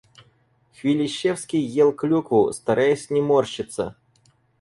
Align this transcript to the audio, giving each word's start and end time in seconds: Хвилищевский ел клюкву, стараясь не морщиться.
Хвилищевский 0.79 1.59
ел 1.61 1.93
клюкву, 1.93 2.51
стараясь 2.53 3.11
не 3.11 3.21
морщиться. 3.21 3.95